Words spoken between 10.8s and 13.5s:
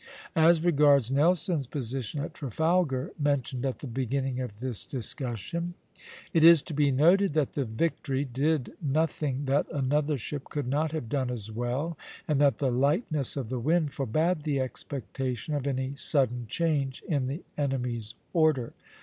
have done as well, and that the lightness of